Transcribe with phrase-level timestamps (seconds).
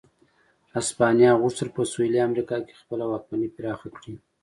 [0.75, 4.13] هسپانیا غوښتل په سوېلي امریکا کې خپله واکمني پراخه کړي.